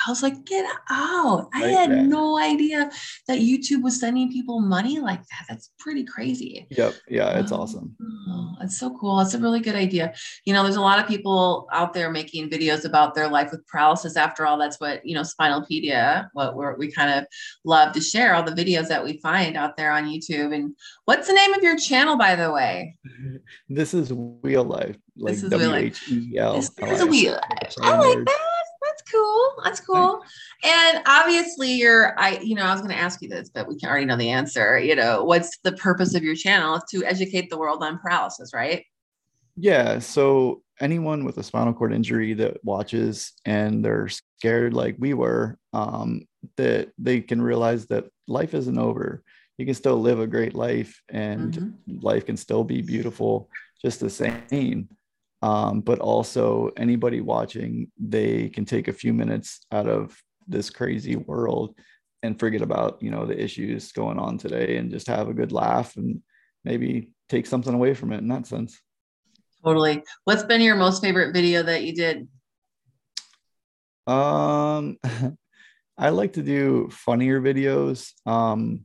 [0.07, 1.49] I was like, get out.
[1.55, 2.03] I Right, had yeah.
[2.03, 2.91] no idea
[3.29, 5.45] that YouTube was sending people money like that.
[5.49, 6.67] That's pretty crazy.
[6.71, 7.61] yep yeah it's Wow.
[7.61, 7.97] awesome
[8.29, 9.17] Oh, that's so cool.
[9.19, 10.13] That's a really good idea.
[10.45, 13.67] You know, there's a lot of people out there making videos about their life with
[13.67, 14.17] paralysis.
[14.17, 17.27] After all, that's what, you know, Spinalpedia, what we're, we kind of
[17.65, 20.55] love to share all the videos that we find out there on YouTube.
[20.55, 22.97] And what's the name of your channel, by the way?
[23.69, 26.01] this is wheel life like This is Wheel Life.
[26.09, 27.39] w-h-e-l This is wheel.
[27.63, 28.56] That's I like that.
[29.11, 29.53] Cool.
[29.63, 30.21] That's cool.
[30.65, 33.79] And obviously, you're, I, you know, I was going to ask you this, but we
[33.79, 34.79] can already know the answer.
[34.79, 36.81] You know, what's the purpose of your channel?
[36.91, 38.85] To educate the world on paralysis, right?
[39.57, 40.01] Yeah.
[40.01, 45.59] So anyone with a spinal cord injury that watches and they're scared like we were,
[45.73, 49.23] um, that they can realize that life isn't over.
[49.57, 52.03] You can still live a great life and Mhm.
[52.03, 53.49] life can still be beautiful
[53.81, 54.89] just the same.
[55.43, 60.17] Um, but also anybody watching, they can take a few minutes out of
[60.49, 61.75] this crazy world
[62.23, 65.53] and forget about, you know, the issues going on today and just have a good
[65.53, 66.23] laugh and
[66.65, 68.81] maybe take something away from it in that sense.
[69.65, 70.03] Totally.
[70.25, 72.29] What's been your most favorite video that you did?
[74.07, 74.99] Um,
[75.99, 78.13] I like to do funnier videos.
[78.27, 78.85] Um,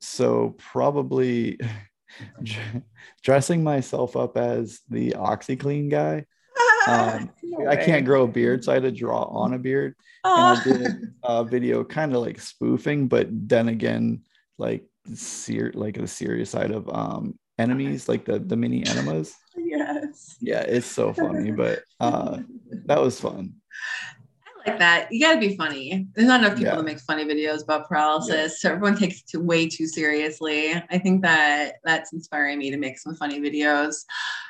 [0.00, 1.58] so probably
[3.22, 6.26] dressing myself up as the OxiClean guy.
[6.86, 9.94] Um, no I can't grow a beard, so I had to draw on a beard.
[10.22, 10.36] Oh.
[10.36, 14.24] And I did a video kind of like spoofing, but then again,
[14.58, 19.34] like ser- like the serious side of um enemas, like the the mini enemas.
[19.56, 20.36] Yes.
[20.40, 22.38] Yeah, it's so funny, but uh
[22.84, 23.54] that was fun
[24.66, 25.08] like that.
[25.10, 26.06] You got to be funny.
[26.14, 26.76] There's not enough people yeah.
[26.76, 28.30] that make funny videos about paralysis.
[28.30, 28.46] Yeah.
[28.70, 30.74] So everyone takes it too, way too seriously.
[30.74, 34.04] I think that that's inspiring me to make some funny videos.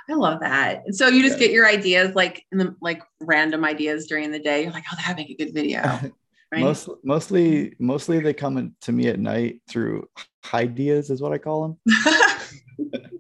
[0.09, 0.83] I love that.
[0.95, 1.47] So you just yeah.
[1.47, 4.63] get your ideas like in the like random ideas during the day.
[4.63, 6.01] You're like, oh, that'd make a good video.
[6.53, 6.63] Right?
[6.63, 10.09] Most, mostly, mostly they come to me at night through
[10.53, 13.01] ideas, is what I call them.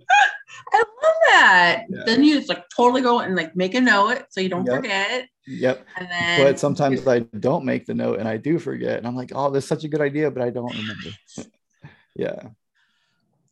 [1.34, 1.84] That.
[1.88, 2.02] Yeah.
[2.06, 4.76] Then you just like totally go and like make a note so you don't yep.
[4.76, 5.28] forget.
[5.46, 5.86] Yep.
[5.96, 8.98] And then but sometimes I don't make the note and I do forget.
[8.98, 11.10] And I'm like, oh, that's such a good idea, but I don't remember.
[12.16, 12.48] yeah.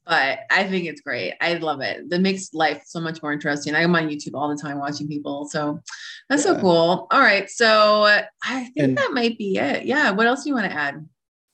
[0.04, 1.34] But I think it's great.
[1.40, 2.10] I love it.
[2.10, 3.74] That makes life so much more interesting.
[3.74, 5.46] I'm on YouTube all the time watching people.
[5.48, 5.80] So
[6.28, 6.54] that's yeah.
[6.54, 7.06] so cool.
[7.10, 7.48] All right.
[7.48, 8.02] So
[8.42, 9.84] I think and, that might be it.
[9.84, 10.10] Yeah.
[10.10, 11.06] What else do you want to add?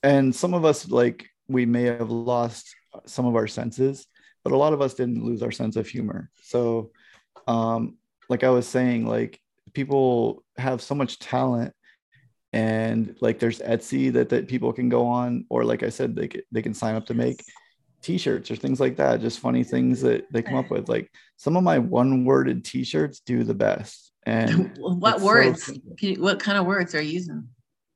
[0.02, 2.74] And some of us, like, we may have lost
[3.06, 4.06] some of our senses,
[4.48, 6.30] but a lot of us didn't lose our sense of humor.
[6.40, 6.90] So,
[7.46, 7.98] um,
[8.30, 9.38] like I was saying, like
[9.74, 11.74] people have so much talent
[12.54, 16.30] and like there's Etsy that, that people can go on, or like I said, they,
[16.50, 17.44] they can sign up to make
[18.00, 19.20] t-shirts or things like that.
[19.20, 20.88] Just funny things that they come up with.
[20.88, 24.12] Like some of my one worded t-shirts do the best.
[24.24, 27.48] And what words, so you, what kind of words are you using?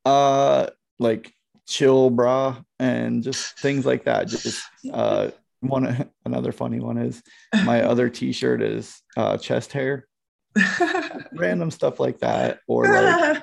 [0.05, 0.67] Uh,
[0.99, 1.33] like
[1.67, 4.29] chill bra and just things like that.
[4.29, 4.63] Just,
[4.93, 5.31] uh,
[5.63, 7.23] one, another funny one is
[7.65, 10.07] my other t-shirt is, uh, chest hair.
[11.33, 13.43] Random stuff like that or like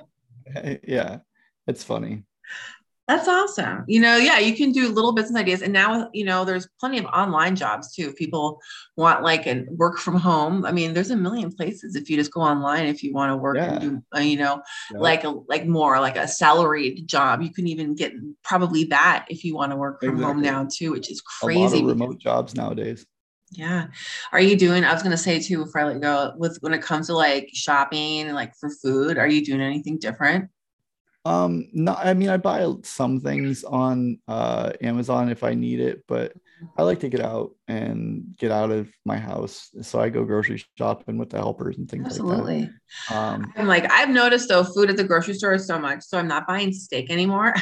[0.84, 1.18] yeah
[1.66, 2.24] it's funny
[3.10, 6.46] that's awesome you know yeah you can do little business ideas and now you know
[6.46, 8.62] there's plenty of online jobs too if people
[8.98, 12.32] want like and work from home i mean there's a million places if you just
[12.32, 13.74] go online if you want to work yeah.
[13.74, 15.00] and do uh, you know yeah.
[15.00, 19.44] like a like more like a salaried job you can even get probably that if
[19.44, 20.26] you want to work from exactly.
[20.26, 23.08] home now too which is crazy remote jobs nowadays
[23.52, 23.88] yeah.
[24.32, 26.60] Are you doing, I was going to say too, before I let you go, with
[26.62, 30.52] when it comes to like shopping and like for food, are you doing anything different?
[31.30, 36.04] Um, no, I mean, I buy some things on uh, Amazon if I need it,
[36.08, 36.34] but
[36.76, 39.70] I like to get out and get out of my house.
[39.84, 42.62] So I go grocery shopping with the helpers and things Absolutely.
[42.62, 42.70] like
[43.10, 43.16] that.
[43.16, 46.02] Um, I'm like, I've noticed though, food at the grocery store is so much.
[46.02, 47.54] So I'm not buying steak anymore.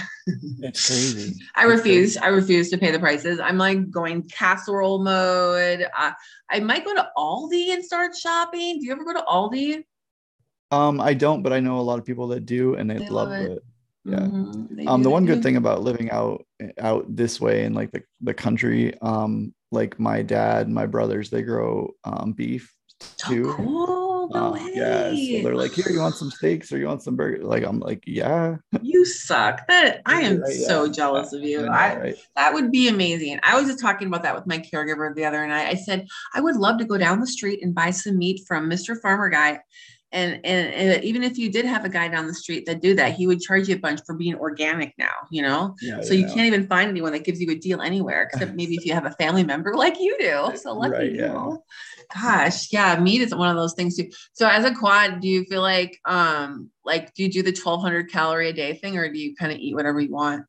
[0.59, 1.35] it's crazy.
[1.55, 2.15] I refuse.
[2.15, 2.25] Crazy.
[2.25, 3.41] I refuse to pay the prices.
[3.41, 5.85] I'm like going casserole mode.
[5.97, 6.11] Uh,
[6.49, 8.79] I might go to Aldi and start shopping.
[8.79, 9.83] Do you ever go to Aldi?
[10.71, 13.09] Um, I don't, but I know a lot of people that do, and they, they
[13.09, 13.51] love, love it.
[13.51, 13.63] it.
[14.05, 14.19] Yeah.
[14.19, 14.87] Mm-hmm.
[14.87, 16.45] Um, the one good thing about living out
[16.79, 21.41] out this way in like the, the country, um, like my dad, my brothers, they
[21.41, 22.73] grow um beef
[23.17, 23.49] too.
[23.49, 24.07] Oh, cool.
[24.33, 25.09] No uh, yeah.
[25.09, 27.43] So they're like, here, you want some steaks or you want some burger?
[27.43, 28.57] Like, I'm like, yeah.
[28.81, 29.65] You suck.
[29.67, 30.91] That I am right, so yeah.
[30.91, 31.67] jealous of you.
[31.67, 32.15] I, know, right?
[32.35, 33.39] that would be amazing.
[33.43, 35.67] I was just talking about that with my caregiver the other night.
[35.67, 38.69] I said, I would love to go down the street and buy some meat from
[38.69, 38.99] Mr.
[38.99, 39.59] Farmer Guy
[40.11, 42.95] and, and, and even if you did have a guy down the street that do
[42.95, 46.13] that he would charge you a bunch for being organic now you know yeah, so
[46.13, 46.21] yeah.
[46.21, 48.93] you can't even find anyone that gives you a deal anywhere except maybe if you
[48.93, 51.55] have a family member like you do so lucky right, you yeah.
[52.15, 55.43] gosh yeah meat is one of those things too so as a quad do you
[55.45, 59.19] feel like um like do you do the 1200 calorie a day thing or do
[59.19, 60.45] you kind of eat whatever you want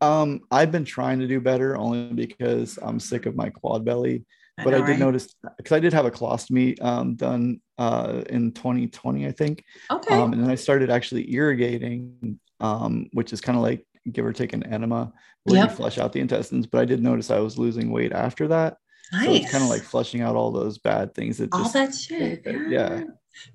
[0.00, 4.24] um i've been trying to do better only because i'm sick of my quad belly
[4.64, 4.98] but I, know, I did right?
[4.98, 9.64] notice because I did have a colostomy um, done uh, in 2020, I think.
[9.90, 10.14] Okay.
[10.14, 14.32] Um, and then I started actually irrigating, um, which is kind of like give or
[14.32, 15.12] take an enema
[15.44, 15.70] where yep.
[15.70, 16.66] you flush out the intestines.
[16.66, 18.78] But I did notice I was losing weight after that.
[19.12, 19.24] Nice.
[19.24, 21.94] So it's kind of like flushing out all those bad things that all just, that
[21.94, 22.42] shit.
[22.44, 22.68] Yeah.
[22.68, 23.04] yeah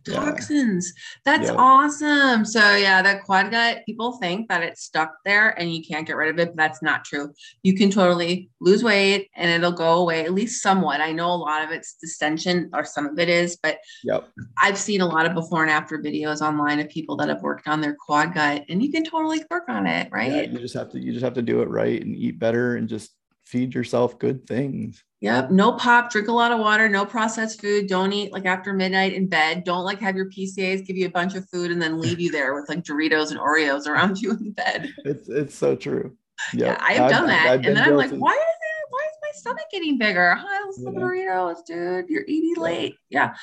[0.06, 0.94] toxins.
[0.96, 1.38] Yeah.
[1.38, 1.56] That's yeah.
[1.58, 2.46] awesome.
[2.46, 6.16] So yeah, that quad gut, people think that it's stuck there and you can't get
[6.16, 7.34] rid of it, but that's not true.
[7.64, 11.02] You can totally lose weight and it'll go away at least somewhat.
[11.02, 14.30] I know a lot of it's distension or some of it is, but yep.
[14.62, 17.68] I've seen a lot of before and after videos online of people that have worked
[17.68, 20.32] on their quad gut and you can totally work on it, right?
[20.32, 22.76] Yeah, you just have to you just have to do it right and eat better
[22.76, 23.12] and just
[23.46, 25.04] feed yourself good things.
[25.22, 25.52] Yep.
[25.52, 27.88] No pop, drink a lot of water, no processed food.
[27.88, 29.64] Don't eat like after midnight in bed.
[29.64, 32.30] Don't like have your PCAs give you a bunch of food and then leave you
[32.30, 34.94] there with like Doritos and Oreos around you in bed.
[35.06, 36.18] It's it's so true.
[36.54, 36.78] Yep.
[36.78, 37.48] Yeah, I have done I've, that.
[37.48, 40.36] I've and then I'm like, why is it why is my stomach getting bigger?
[40.36, 41.00] How's the Yeah.
[41.00, 42.10] burritos, dude?
[42.10, 42.96] You're eating late.
[43.10, 43.36] Yeah.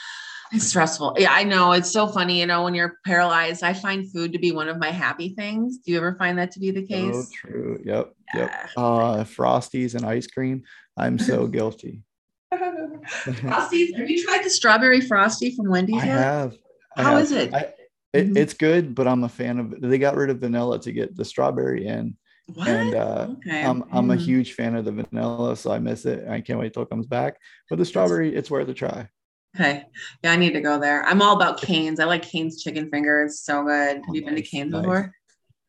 [0.52, 1.16] It's stressful.
[1.18, 1.72] Yeah, I know.
[1.72, 2.40] It's so funny.
[2.40, 5.78] You know, when you're paralyzed, I find food to be one of my happy things.
[5.78, 7.14] Do you ever find that to be the case?
[7.14, 7.80] So true.
[7.84, 8.12] Yep.
[8.34, 8.50] Yep.
[8.50, 8.66] Yeah.
[8.82, 10.62] Uh, Frosties and ice cream.
[10.96, 12.02] I'm so guilty.
[12.52, 13.96] Frosties.
[13.96, 16.18] Have you tried the strawberry frosty from Wendy's I yet?
[16.18, 16.54] have.
[16.96, 17.22] I How have.
[17.22, 17.54] is it?
[17.54, 17.72] I,
[18.12, 18.36] it Mhm.
[18.36, 19.80] It's good, but I'm a fan of.
[19.80, 22.16] They got rid of vanilla to get the strawberry in.
[22.54, 22.68] What?
[22.68, 23.62] And uh, okay.
[23.64, 24.20] I'm, I'm a Mm.
[24.20, 26.26] huge fan of the vanilla, so I miss it.
[26.28, 27.36] I can't wait till it comes back.
[27.68, 29.08] But the strawberry, it's worth a try.
[29.56, 29.84] Okay.
[30.22, 31.04] Yeah, I need to go there.
[31.04, 31.98] I'm all about Cane's.
[32.00, 33.40] I like Cane's chicken fingers.
[33.40, 33.96] So good.
[33.96, 34.82] Have Oh, you been to nice, Cane's nice.
[34.82, 35.12] before?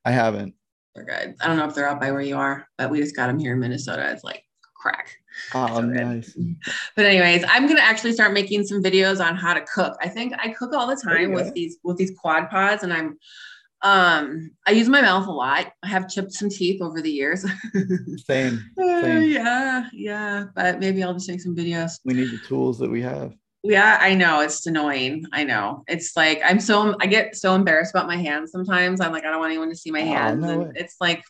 [0.06, 0.54] I haven't.
[0.96, 1.36] They're good.
[1.42, 3.40] I don't know if they're out by where you are, but we just got them
[3.40, 4.12] here in Minnesota.
[4.12, 4.44] It's like
[4.76, 5.10] crack.
[5.56, 6.36] Oh, So nice.
[6.96, 9.96] But anyways, I'm gonna actually start making some videos on how to cook.
[10.02, 11.52] I think I cook all the you time with go.
[11.56, 13.18] these with these quad pods, and I'm
[13.84, 15.72] um I use my mouth a lot.
[15.84, 17.46] I have chipped some teeth over the years.
[18.26, 18.60] Same.
[18.80, 19.32] Uh, Same.
[19.32, 20.46] yeah, yeah.
[20.56, 22.00] But maybe I'll just make some videos.
[22.06, 23.34] We need the tools that we have.
[23.64, 25.26] Yeah, I know it's annoying.
[25.34, 29.02] I know it's like I'm so I get so embarrassed about my hands sometimes.
[29.02, 30.72] I'm like I don't want anyone to see my Oh, hands, no and way.
[30.76, 31.24] it's like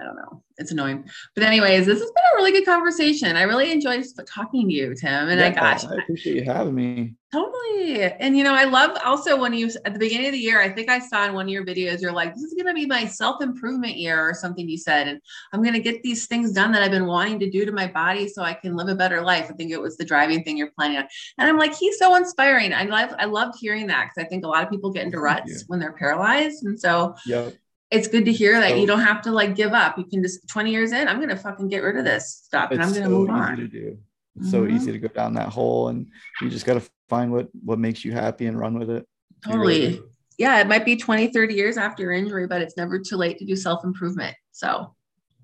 [0.00, 0.42] I don't know.
[0.58, 1.08] It's annoying.
[1.34, 3.36] But anyways, this has been a really good conversation.
[3.36, 5.28] I really enjoyed talking to you, Tim.
[5.28, 7.14] And I gosh, I appreciate you having me.
[7.32, 8.02] totally.
[8.02, 10.68] And you know, I love also when you at the beginning of the year, I
[10.68, 13.06] think I saw in one of your videos, you're like, this is gonna be my
[13.06, 15.08] self-improvement year or something you said.
[15.08, 15.20] And
[15.52, 18.28] I'm gonna get these things done that I've been wanting to do to my body
[18.28, 19.46] so I can live a better life.
[19.50, 21.08] I think it was the driving thing you're planning on.
[21.38, 22.72] And I'm like, he's so inspiring.
[22.72, 25.20] I love I loved hearing that because I think a lot of people get into
[25.20, 26.64] ruts when they're paralyzed.
[26.64, 27.54] And so Yep.
[27.90, 29.96] It's good to hear that So- you don't have to like give up.
[29.98, 32.82] You can just 20 years in, I'm gonna fucking get rid of this stuff and
[32.82, 33.56] I'm gonna so move easy on.
[33.56, 33.98] to do.
[34.40, 34.72] It's so Mhm.
[34.74, 36.06] easy to go down that hole, and
[36.40, 39.04] you just got to find what what makes you happy and run with it.
[39.48, 40.02] Really Totally.
[40.38, 43.38] Yeah, it might be 20, 30 years after your injury, but it's never too late
[43.38, 44.36] to do self-improvement.
[44.52, 44.94] So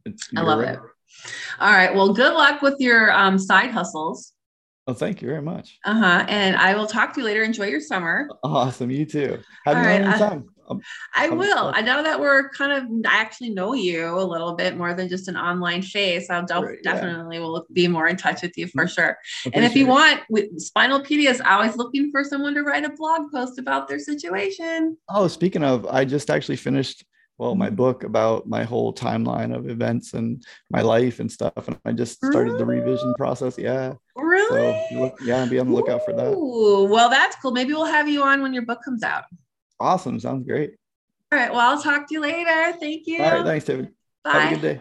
[0.05, 0.75] It's, I love right.
[0.75, 0.81] it.
[1.59, 1.93] All right.
[1.93, 4.33] Well, good luck with your um, side hustles.
[4.87, 5.79] Well, thank you very much.
[5.85, 6.25] Uh-huh.
[6.29, 7.43] And I will talk to you later.
[7.43, 8.29] Enjoy your summer.
[8.45, 8.91] Awesome.
[8.91, 9.39] You too.
[9.65, 10.45] Have All you right, I- anytime.
[10.69, 10.81] Um,
[11.15, 11.73] I Um, will.
[11.75, 15.09] I know that we're kind of I actually know you a little bit more than
[15.09, 16.31] just an online face.
[16.31, 16.93] I'll def- Right, yeah.
[16.95, 19.17] definitely will be more in touch with you for sure.
[19.53, 19.91] And if you it.
[19.91, 23.99] want, with Spinalpedia is always looking for someone to write a blog post about their
[23.99, 24.97] situation.
[25.09, 27.05] Oh, speaking of, I just actually finished
[27.37, 31.77] well my book about my whole timeline of events and my life and stuff, and
[31.85, 33.59] I just started the revision process.
[33.59, 33.95] Yeah.
[34.17, 34.87] Really?
[34.91, 36.33] So look, yeah, be on the lookout for that.
[36.33, 37.51] Ooh, well, that's cool.
[37.51, 39.25] Maybe we'll have you on when your book comes out.
[39.81, 40.19] Awesome.
[40.21, 40.75] Sounds great.
[41.33, 41.51] All right.
[41.51, 42.77] Well, I'll talk to you later.
[42.79, 43.23] Thank you.
[43.23, 43.45] All right.
[43.45, 43.93] Thanks, David.
[44.23, 44.33] Bye.
[44.33, 44.73] Have a good day.